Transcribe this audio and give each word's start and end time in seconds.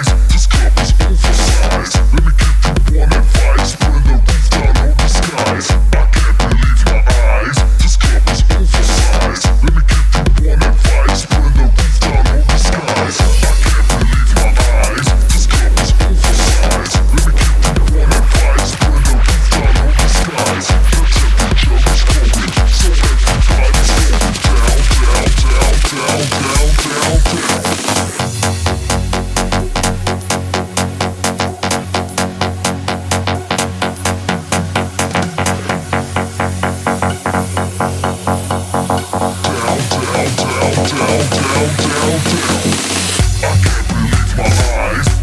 Records. 0.00 0.29
Down, 40.36 40.74
down, 40.74 40.86
down, 40.86 41.76
down. 41.76 42.20
down. 42.24 42.70
I 43.42 43.56
can't 43.62 43.88
believe 43.88 44.36
my 44.36 44.44
eyes. 44.44 45.19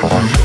Bye. 0.00 0.39